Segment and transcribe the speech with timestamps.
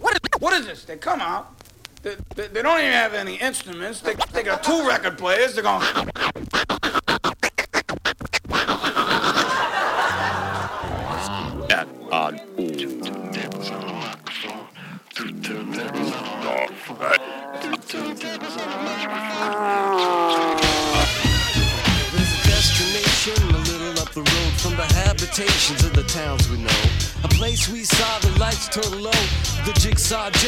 [0.00, 0.84] What is, what is this?
[0.84, 1.54] They come out.
[2.02, 4.00] They, they, they don't even have any instruments.
[4.00, 5.54] They, they got two record players.
[5.54, 5.86] They're going.
[30.12, 30.41] are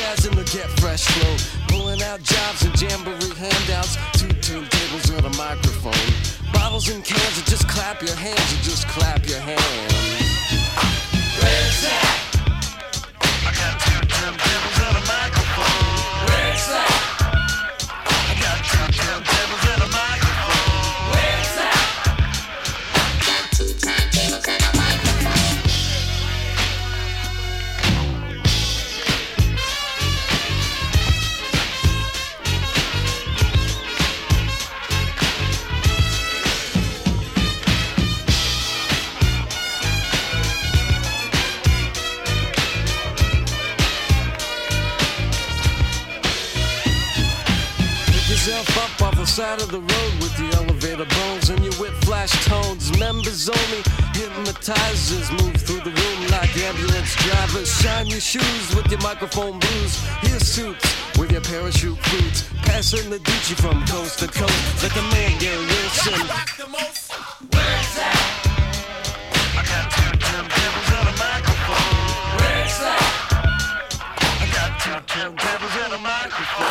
[75.16, 76.64] A microphone.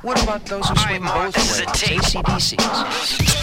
[0.00, 1.60] What about those who swing both ways?
[1.66, 3.35] ACDCs.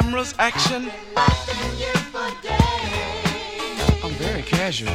[0.00, 0.90] Cameras, action.
[4.02, 4.92] I'm very casual.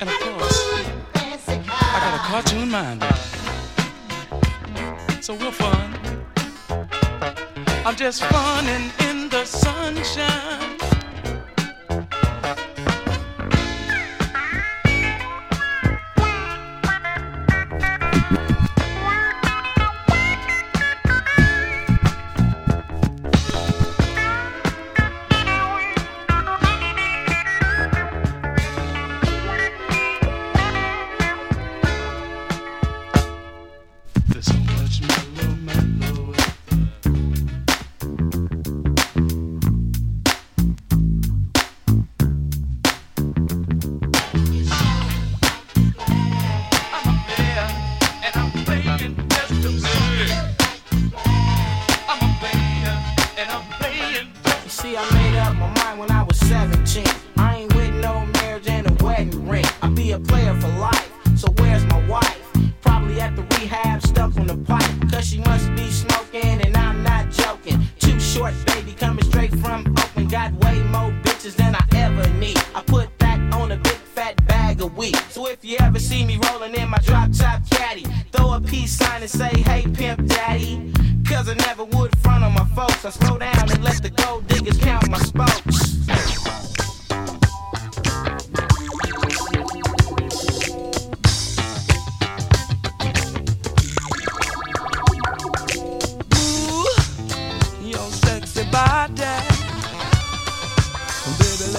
[0.00, 0.60] And of course,
[1.14, 3.02] I got a cartoon mind.
[5.22, 5.88] So we're fun.
[7.86, 10.79] I'm just funnin' in the sunshine.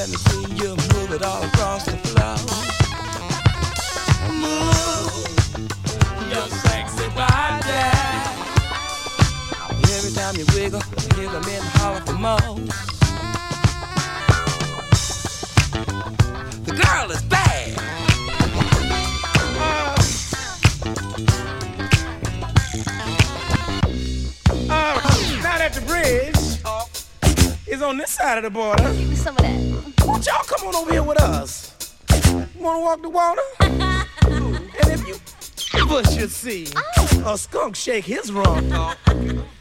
[0.01, 2.35] Let me see you move it all across the floor.
[4.33, 5.13] Move
[6.31, 7.83] your sexy body.
[9.93, 10.81] Every time you wiggle,
[11.19, 13.00] you hear me holler for more.
[27.81, 30.05] Is on this side of the border, Some of that.
[30.05, 31.73] won't y'all come on over here with us?
[32.59, 33.41] Wanna walk the water?
[33.59, 35.15] and if you
[35.79, 36.67] ever should see
[37.25, 38.69] a skunk shake his rump,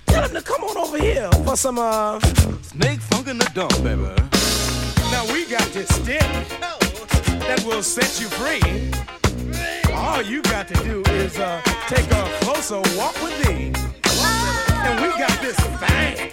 [0.06, 2.20] tell him to come on over here for some uh
[2.62, 4.14] Snake funk in the dump, baby.
[5.10, 6.20] Now we got this stick
[7.48, 8.60] that will set you free.
[9.94, 13.72] All you got to do is uh, take a closer walk with me.
[14.84, 16.32] And we got this thing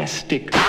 [0.00, 0.59] Wicked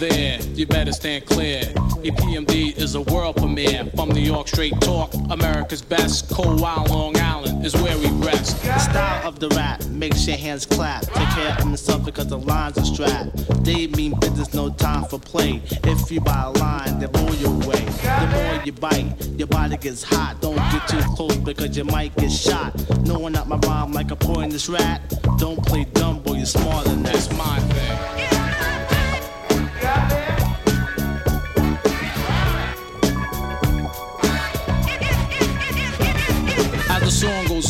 [0.00, 1.60] there, you better stand clear.
[2.02, 3.84] EPMD is a world premiere.
[3.94, 6.30] From New York, straight talk, America's best.
[6.30, 8.62] Cold Wild Long Island is where we rest.
[8.62, 11.02] The style of the rap makes your hands clap.
[11.02, 13.64] Take care of yourself because the lines are strapped.
[13.64, 15.62] They mean business, no time for play.
[15.84, 17.84] If you buy a line, they blow you away.
[17.84, 20.40] The more you bite, your body gets hot.
[20.40, 22.72] Don't get too close because you might get shot.
[23.02, 25.00] Knowing that my rhyme like a poisonous rat.
[25.38, 27.12] Don't play dumb, boy, you're smarter than that.
[27.12, 28.19] That's my thing.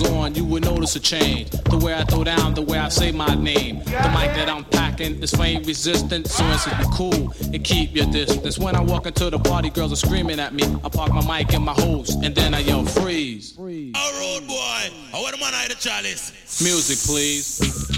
[0.01, 1.51] Goes on, you would notice a change.
[1.51, 3.79] The way I throw down, the way I say my name.
[3.79, 8.07] The mic that I'm packing is flame resistant, so it's be cool and keep your
[8.07, 8.59] distance.
[8.59, 10.65] When I walk into the party, girls are screaming at me.
[10.85, 13.57] I park my mic in my hose, and then I yell freeze.
[13.59, 16.61] A road boy, I want the man the chalice.
[16.63, 17.90] Music, please.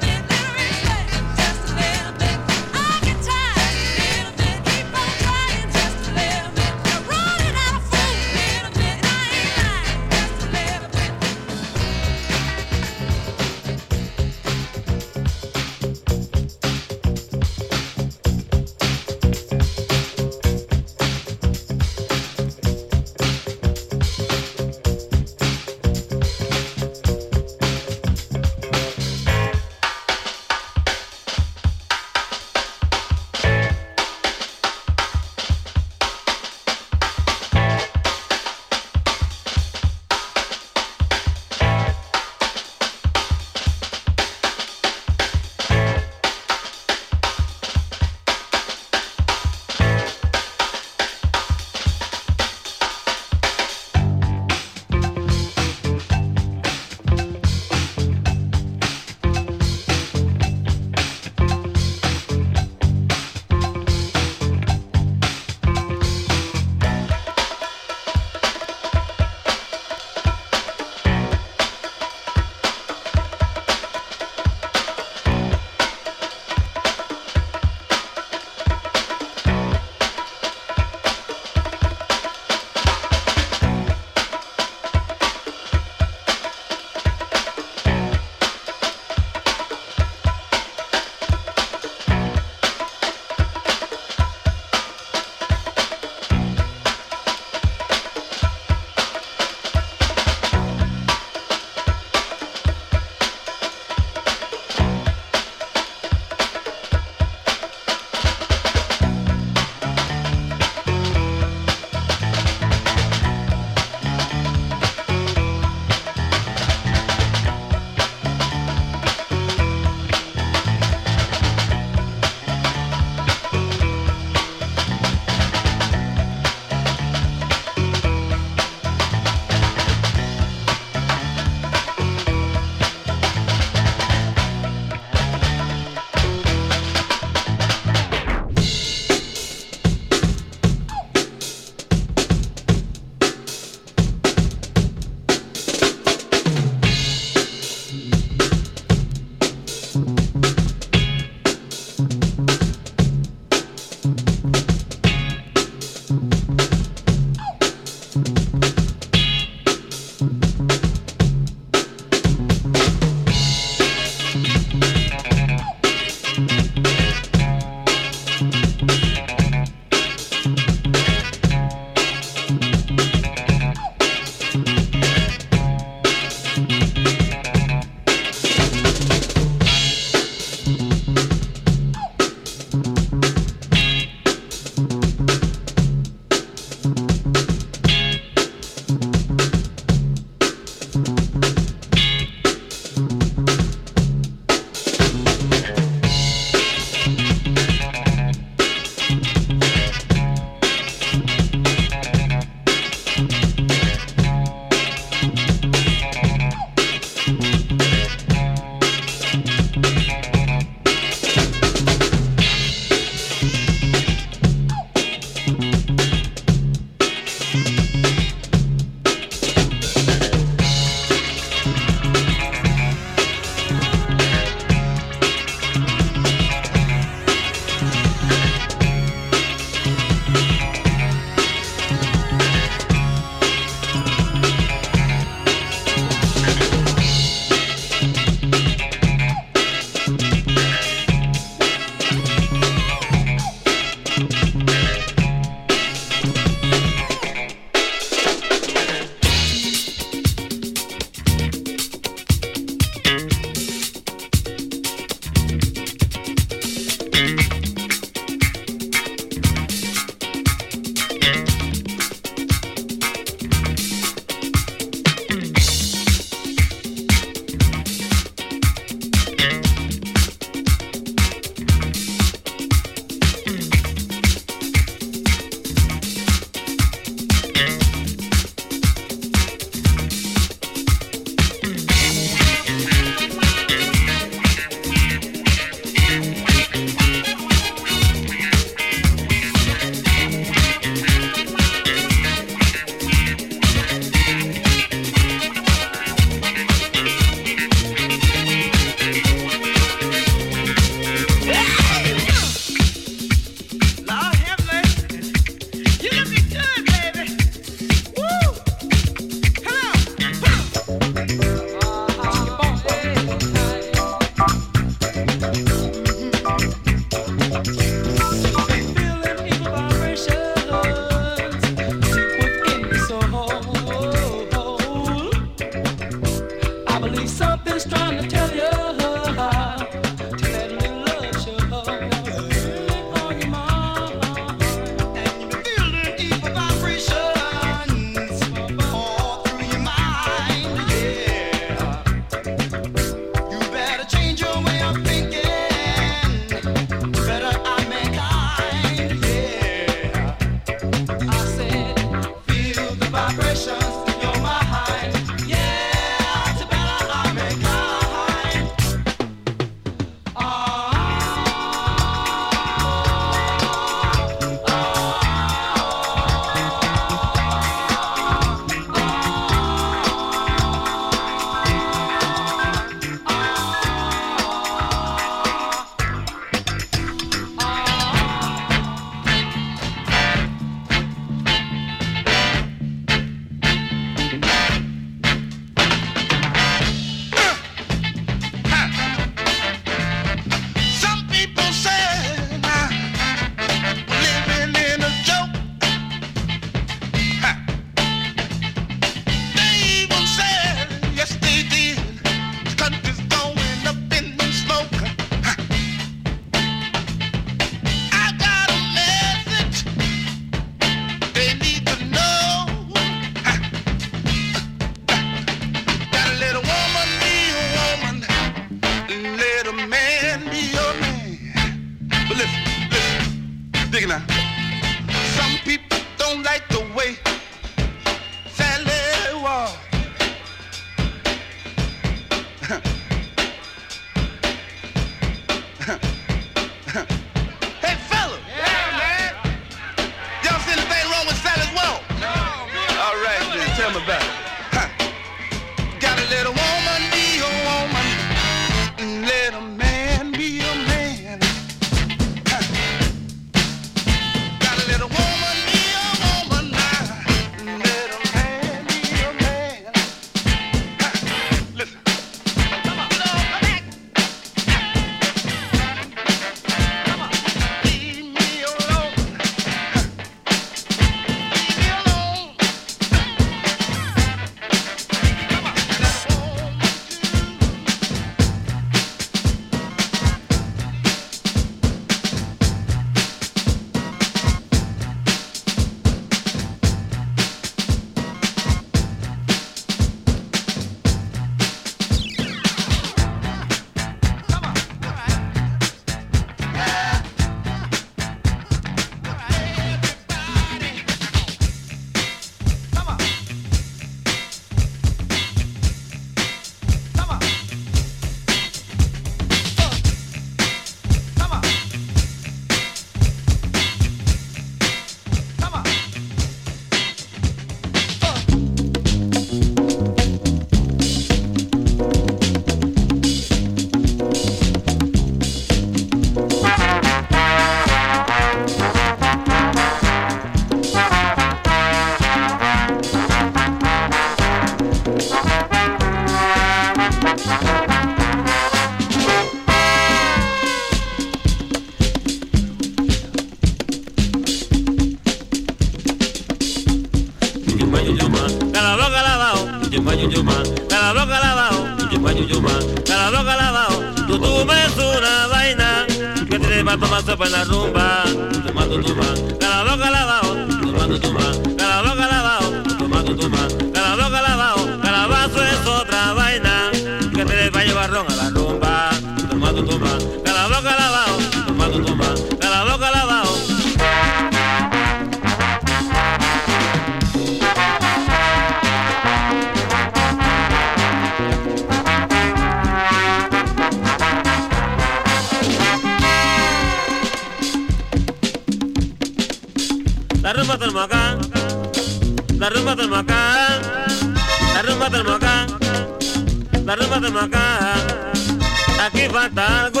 [599.54, 600.00] tango,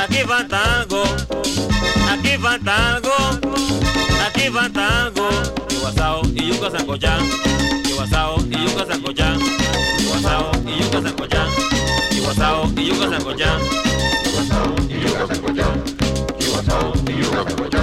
[0.00, 1.02] aquí va tango,
[2.10, 3.16] aquí va tango,
[4.26, 5.28] aquí va tango.
[5.70, 7.20] Iguazao y yuca sancochán,
[7.88, 9.38] iguazao y yuca sancochán,
[10.00, 11.48] iguazao y yuca sancochán,
[12.10, 15.80] iguazao y yuca sancochán, iguazao y yuca sancochán,
[16.40, 17.74] iguazao y yuca sancochán.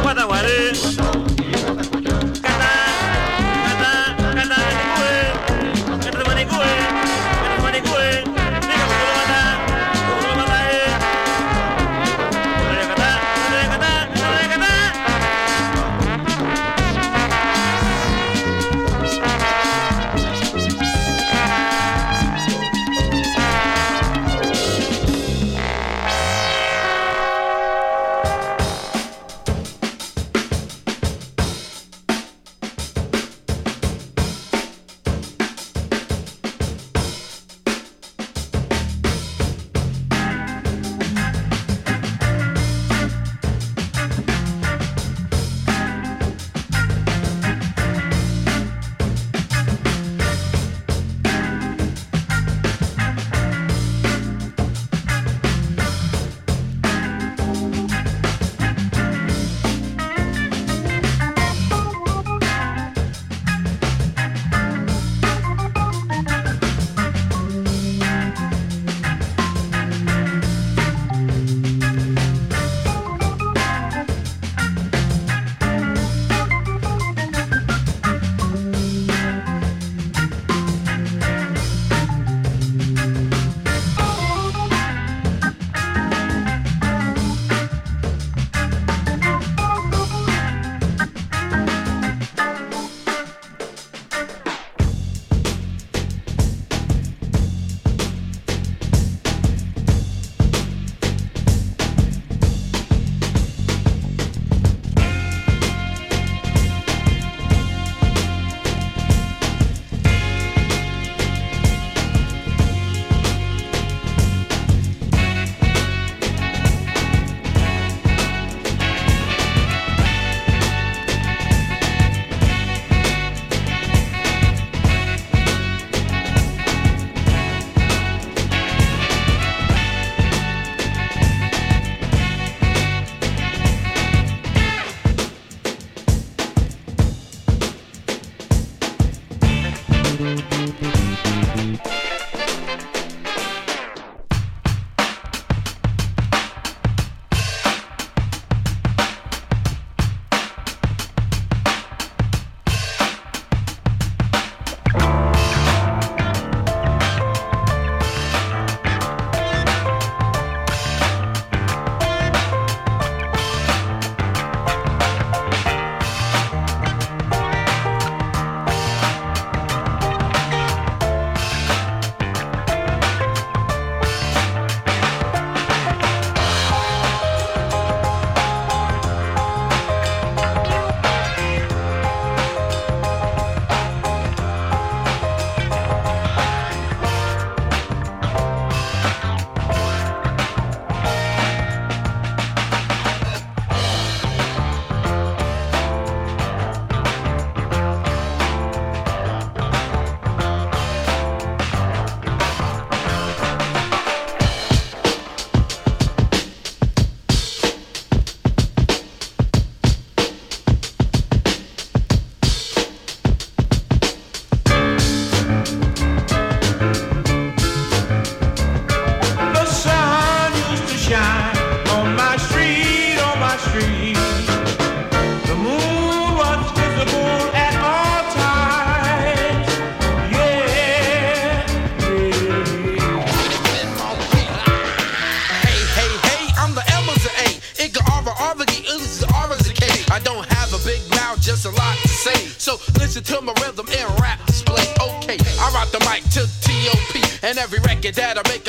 [248.18, 248.61] your dad or make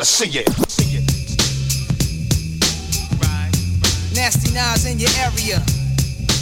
[0.00, 0.48] wanna see it.
[4.16, 5.60] Nasty Nas in your area,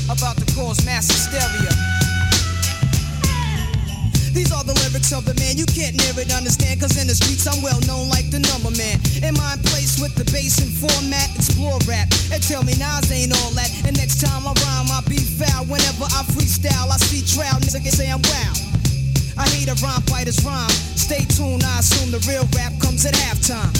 [0.06, 1.74] about to cause mass hysteria.
[4.30, 6.78] These are the lyrics of the man you can't near it, understand.
[6.78, 9.02] Cause in the streets I'm well known like the number man.
[9.26, 12.06] In my place with the bass and format, explore rap.
[12.30, 13.74] And tell me Nas ain't all that.
[13.82, 15.66] And next time I rhyme, I'll be foul.
[15.66, 17.58] Whenever I freestyle, I see trial.
[17.58, 18.67] Niggas say I'm wow.
[19.38, 20.68] I hate a rhyme fighter's rhyme.
[20.96, 23.72] Stay tuned, I assume the real rap comes at halftime.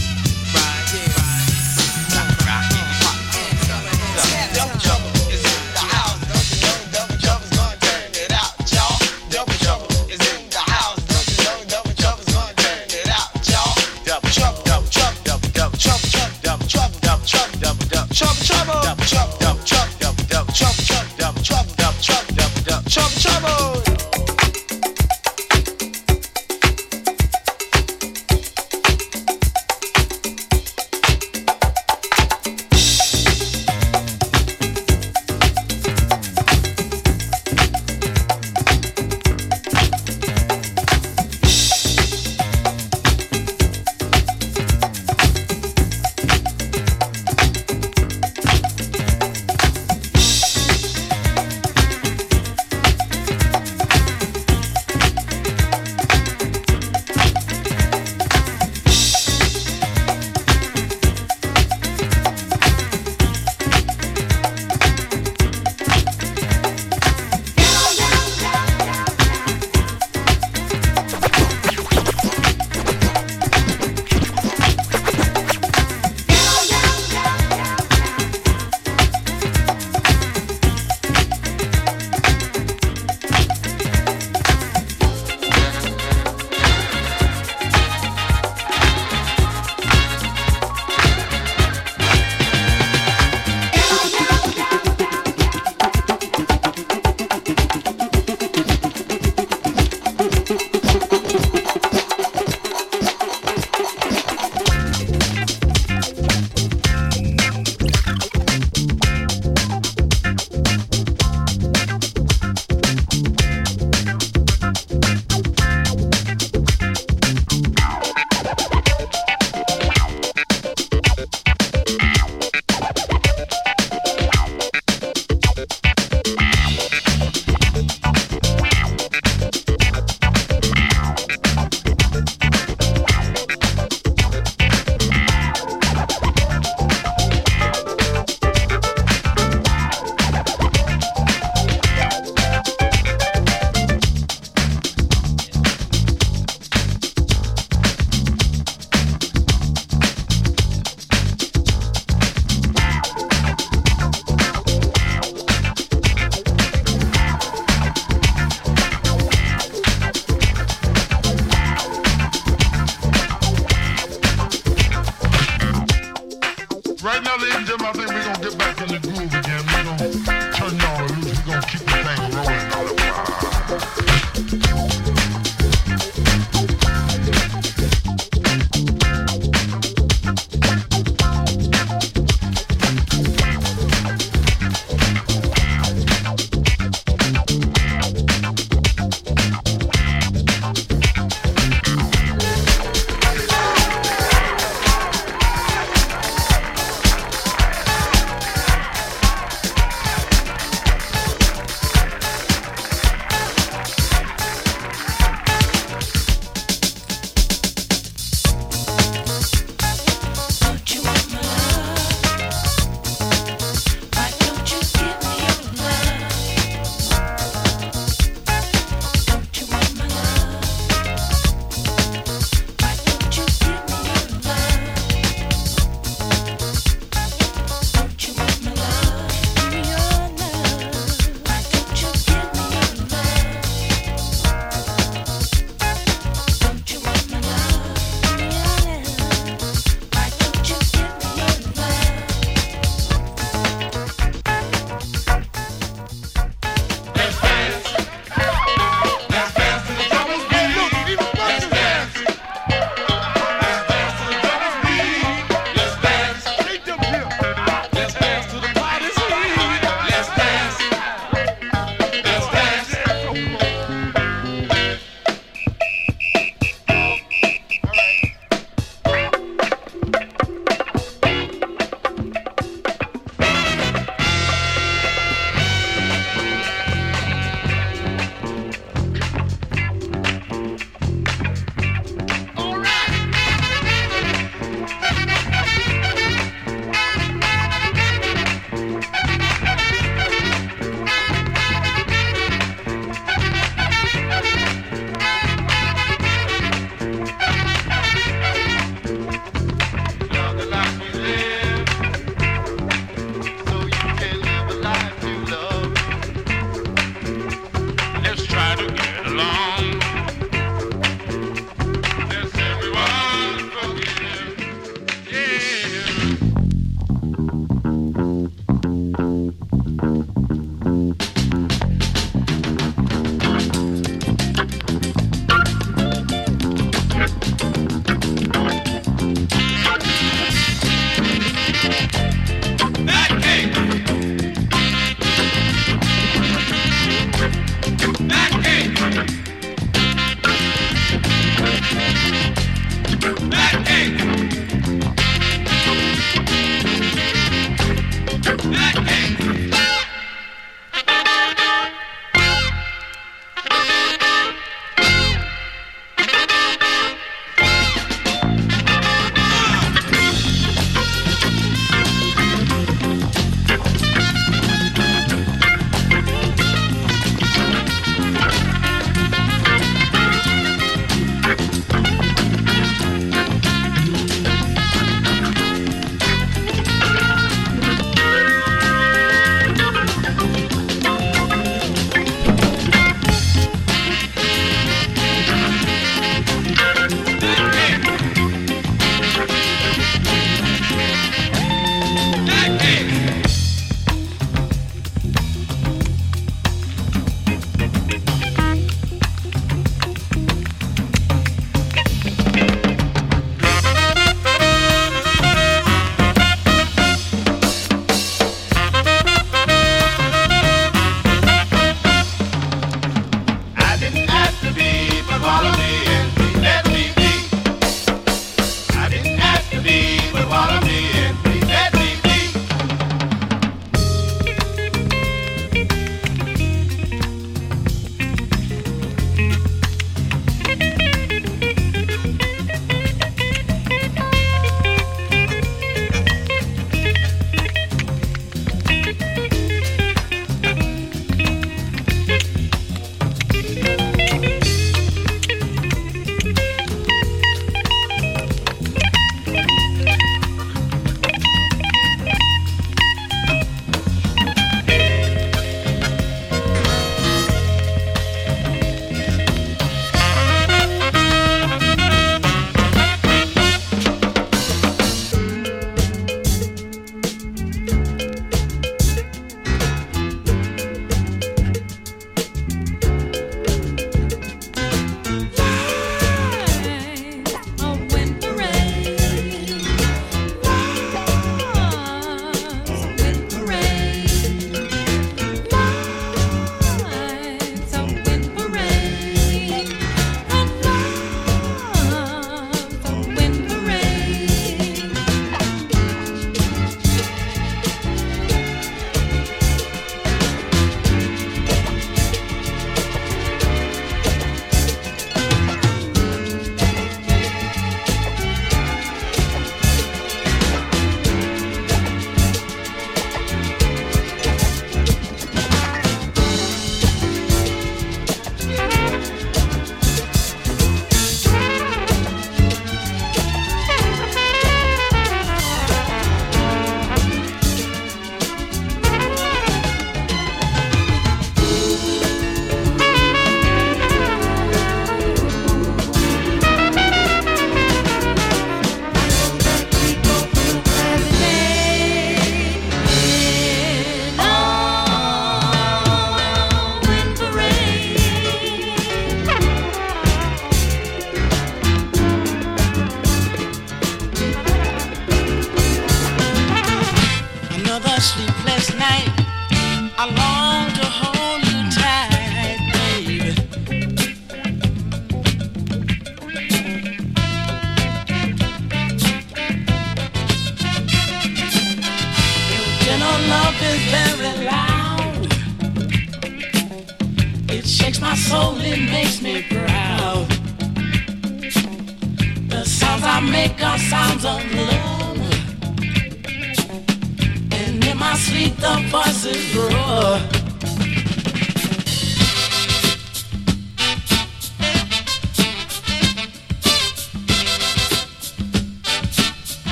[0.55, 1.39] Right, yeah.
[4.57, 5.18] Rock, rock.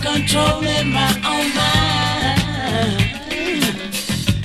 [0.00, 2.40] Control in my own mind.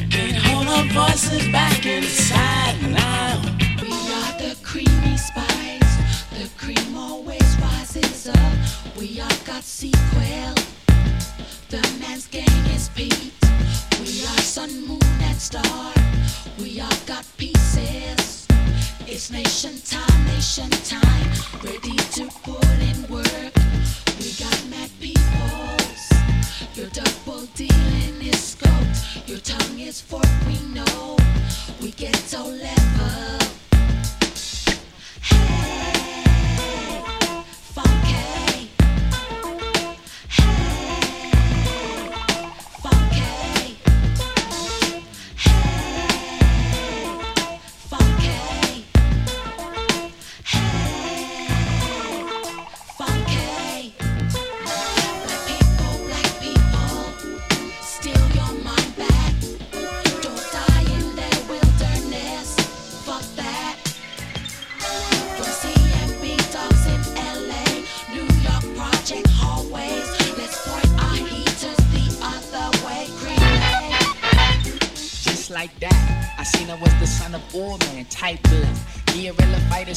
[0.10, 3.42] Can't hold our voices back inside now.
[3.82, 5.98] We are the creamy spice.
[6.38, 8.98] The cream always rises up.
[8.98, 9.64] We are got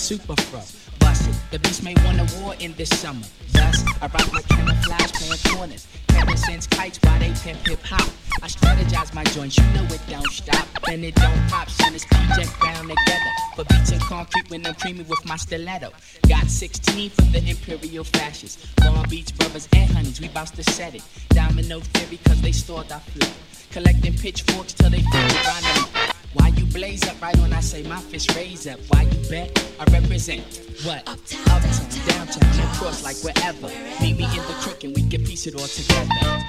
[0.04, 0.34] super.
[1.00, 1.34] Busted.
[1.50, 3.24] The beast may won a war in this summer.
[3.52, 5.86] Thus, I rock my camouflage playing corners.
[6.10, 8.06] Ever since kites, why they pimp hip hop.
[8.42, 10.68] I strategize my joints, you know it don't stop.
[10.90, 13.32] And it don't pop, son, it's project bound together.
[13.56, 15.90] For beats and concrete when I'm creamy with my stiletto.
[16.28, 18.74] Got 16 for the Imperial fascists.
[18.84, 21.02] Long Beach brothers and honeys, we bout to set it.
[21.30, 23.32] Domino theory, cause they stored our flow.
[23.70, 26.14] Collecting pitchforks till they feel the.
[26.34, 28.80] Why you blaze up right when I say my fist raise up?
[28.88, 29.50] Why you bet?
[29.78, 30.42] I represent
[30.84, 31.08] what?
[31.08, 33.68] Uptown, downtown, downtown, and cross like wherever.
[34.00, 36.43] Meet me in the crook and we can piece it all together.